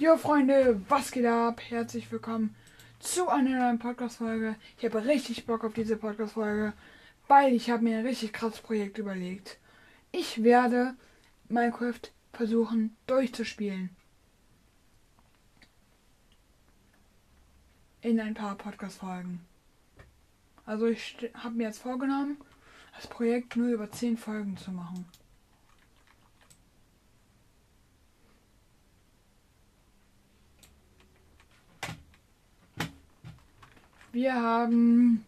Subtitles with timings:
[0.00, 1.60] Jo Freunde, was geht ab?
[1.70, 2.54] Herzlich willkommen
[3.00, 4.54] zu einer neuen Podcast-Folge.
[4.78, 6.72] Ich habe richtig Bock auf diese Podcast-Folge,
[7.26, 9.58] weil ich habe mir ein richtig krasses Projekt überlegt.
[10.12, 10.94] Ich werde
[11.48, 11.98] Minecraft
[12.32, 13.90] versuchen durchzuspielen.
[18.00, 19.40] In ein paar Podcast-Folgen.
[20.64, 22.36] Also ich habe mir jetzt vorgenommen,
[22.94, 25.06] das Projekt nur über 10 Folgen zu machen.
[34.12, 35.24] Wir haben.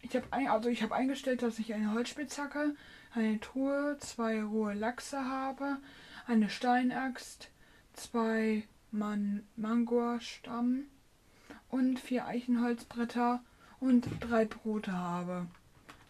[0.00, 2.74] Ich habe also ich eingestellt, dass ich eine Holzspitzhacke,
[3.14, 5.78] eine Truhe, zwei rohe Lachse habe,
[6.26, 7.48] eine Steinaxt,
[7.92, 10.84] zwei Man Mangostamm
[11.68, 13.42] und vier Eichenholzbretter
[13.78, 15.46] und drei Brote habe.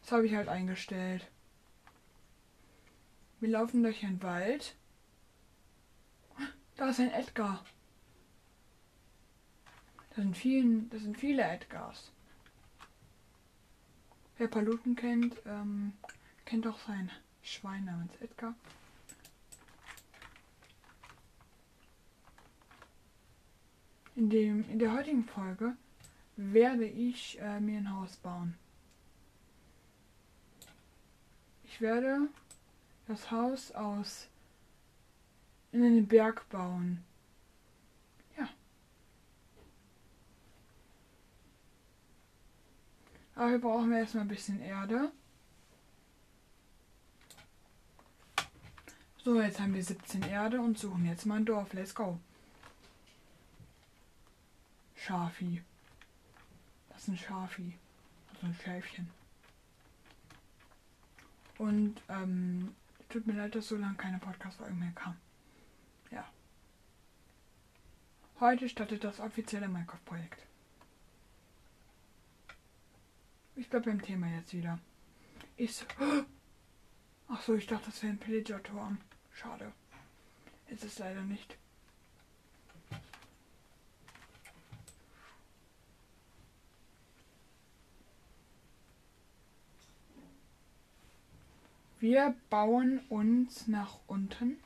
[0.02, 1.28] Das habe ich halt eingestellt.
[3.41, 4.74] Wir laufen durch einen Wald.
[6.77, 7.64] Da ist ein Edgar.
[10.15, 12.12] Das sind, vielen, das sind viele Edgars.
[14.36, 15.95] Wer Paluten kennt, ähm,
[16.45, 17.11] kennt auch sein
[17.42, 18.55] Schwein namens Edgar.
[24.14, 25.77] In, dem, in der heutigen Folge
[26.36, 28.58] werde ich äh, mir ein Haus bauen.
[31.64, 32.29] Ich werde
[33.06, 34.29] das Haus aus
[35.73, 37.03] in einen Berg bauen.
[43.51, 45.11] Wir brauchen erstmal ein bisschen Erde.
[49.25, 51.73] So, jetzt haben wir 17 Erde und suchen jetzt mal ein Dorf.
[51.73, 52.19] Let's go.
[54.97, 55.63] Schafi.
[56.89, 57.79] Das ist ein Schafi.
[58.33, 59.11] Also ein Schäfchen.
[61.59, 62.75] Und ähm,
[63.09, 65.17] tut mir leid, dass so lange keine Podcast-Folge mehr kam.
[66.11, 66.29] Ja.
[68.41, 70.47] Heute startet das offizielle Minecraft-Projekt.
[73.55, 74.78] Ich bleib beim Thema jetzt wieder.
[75.57, 75.85] Ich so.
[77.29, 78.98] Ach so, ich dachte, das wäre ein Pillager-Turm.
[79.33, 79.73] Schade.
[80.68, 81.57] Ist es leider nicht.
[92.01, 94.57] Wir bauen uns nach unten.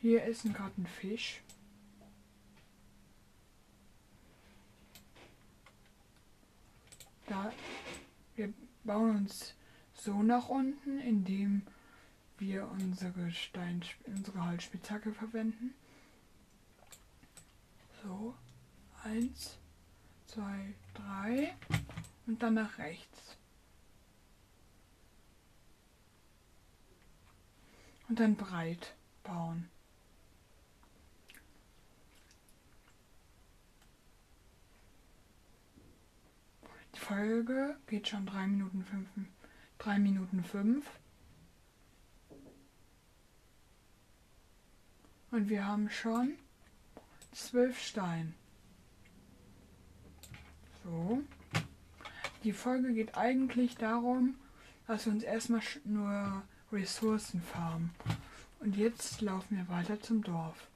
[0.00, 1.40] Hier ist ein gerade ein Fisch.
[7.28, 7.52] Da
[8.34, 8.52] wir
[8.84, 9.54] bauen uns
[9.92, 11.62] so nach unten, indem
[12.38, 15.74] wir unsere Stein, unsere Holzspitzhacke verwenden.
[18.02, 18.34] So,
[19.02, 19.58] eins,
[20.26, 21.54] zwei, drei
[22.26, 23.36] und dann nach rechts.
[28.08, 29.68] Und dann breit bauen.
[36.94, 39.08] Die Folge geht schon 3 Minuten 5.
[39.78, 40.84] 3 Minuten 5.
[45.30, 46.34] Und wir haben schon
[47.32, 48.32] 12 Steine.
[50.84, 51.22] So.
[52.44, 54.36] Die Folge geht eigentlich darum,
[54.86, 57.90] dass wir uns erstmal nur Ressourcen farmen.
[58.60, 60.67] Und jetzt laufen wir weiter zum Dorf.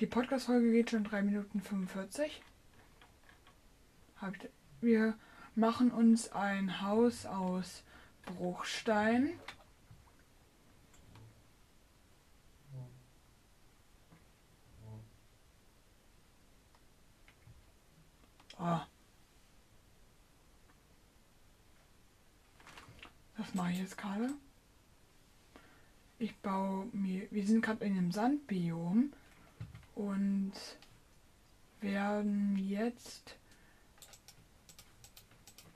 [0.00, 2.40] Die Podcast-Folge geht schon 3 Minuten 45.
[4.80, 5.14] Wir
[5.54, 7.82] machen uns ein Haus aus
[8.24, 9.38] Bruchstein.
[18.58, 18.80] Oh.
[23.36, 24.30] Das mache ich jetzt gerade.
[26.18, 27.30] Ich baue mir.
[27.30, 29.12] Wir sind gerade in einem Sandbiom
[30.00, 30.52] und
[31.82, 33.36] werden jetzt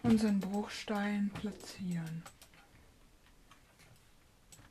[0.03, 2.23] unseren Bruchstein platzieren.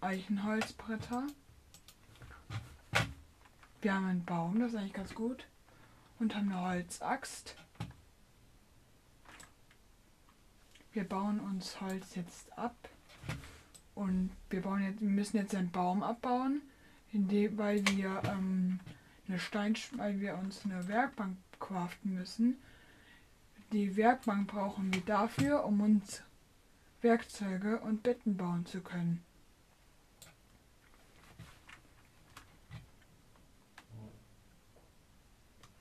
[0.02, 1.28] Eichenholzbretter.
[3.82, 5.46] Wir haben einen Baum, das ist eigentlich ganz gut.
[6.20, 7.56] Und haben eine Holzaxt.
[10.94, 12.90] Wir bauen uns Holz jetzt ab.
[13.94, 16.64] Und wir, bauen jetzt, müssen jetzt einen Baum abbauen,
[17.12, 18.80] indem, weil wir ähm,
[19.28, 22.58] eine Stein, weil wir uns eine Werkbank craften müssen.
[23.72, 26.22] Die Werkbank brauchen wir dafür, um uns
[27.02, 29.24] Werkzeuge und Betten bauen zu können.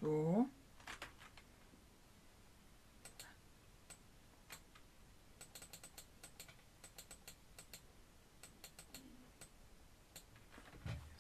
[0.01, 0.49] So.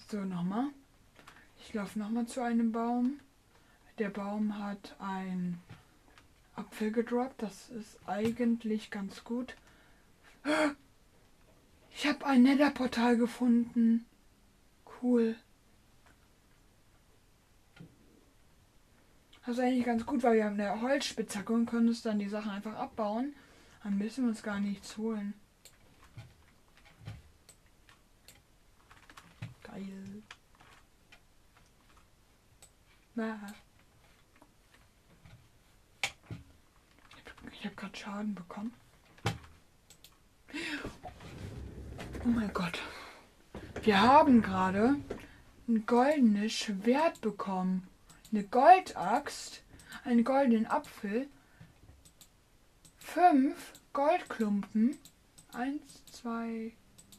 [0.08, 0.72] So, nochmal.
[1.72, 3.18] Ich laufe nochmal zu einem Baum.
[3.98, 5.58] Der Baum hat ein
[6.54, 7.40] Apfel gedroppt.
[7.40, 9.56] Das ist eigentlich ganz gut.
[11.94, 14.04] Ich habe ein Netherportal gefunden.
[15.00, 15.34] Cool.
[19.46, 22.28] Das ist eigentlich ganz gut, weil wir haben eine Holzspitzhacke und können uns dann die
[22.28, 23.34] Sachen einfach abbauen.
[23.82, 25.32] Dann müssen wir uns gar nichts holen.
[29.62, 30.01] Geil.
[37.52, 38.72] Ich habe gerade Schaden bekommen.
[42.24, 42.80] Oh mein Gott.
[43.82, 44.96] Wir haben gerade
[45.68, 47.86] ein goldenes Schwert bekommen.
[48.30, 49.62] Eine Goldaxt,
[50.04, 51.28] einen goldenen Apfel,
[52.98, 54.98] fünf Goldklumpen,
[55.52, 56.72] eins, zwei,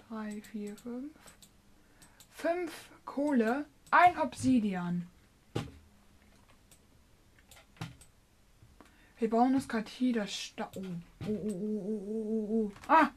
[0.08, 1.14] drei, vier, fünf,
[2.32, 5.08] fünf Kohle, ein Obsidian.
[9.24, 10.82] Wir bauen das gerade hier, das Sta oh.
[10.82, 12.72] Oh, oh, oh, oh, oh, oh, oh.
[12.90, 13.10] Ah!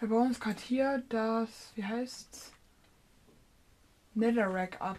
[0.00, 2.54] Wir bauen uns gerade hier das, wie heißt's?
[4.14, 4.98] Netherrack ab.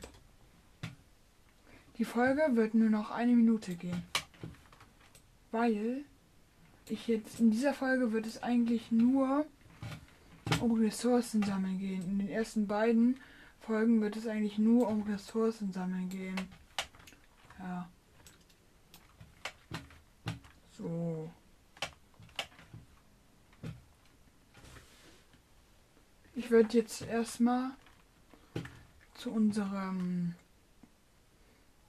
[1.97, 4.03] Die Folge wird nur noch eine Minute gehen.
[5.51, 6.05] Weil
[6.87, 9.45] ich jetzt in dieser Folge wird es eigentlich nur
[10.61, 12.01] um Ressourcen sammeln gehen.
[12.03, 13.19] In den ersten beiden
[13.67, 16.39] Folgen wird es eigentlich nur um Ressourcen sammeln gehen.
[17.59, 17.89] Ja.
[20.71, 21.29] So.
[26.33, 27.71] Ich würde jetzt erstmal
[29.15, 30.35] zu unserem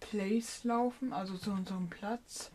[0.01, 2.51] Place laufen, also zu unserem Platz.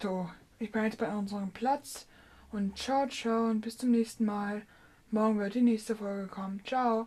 [0.00, 0.28] So,
[0.58, 2.06] ich bin jetzt bei unserem Platz
[2.52, 4.62] und ciao, ciao und bis zum nächsten Mal.
[5.10, 6.60] Morgen wird die nächste Folge kommen.
[6.64, 7.06] Ciao.